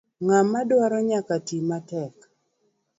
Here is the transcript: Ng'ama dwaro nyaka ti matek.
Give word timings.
Ng'ama 0.23 0.59
dwaro 0.69 0.99
nyaka 1.09 1.35
ti 1.45 1.57
matek. 1.67 2.15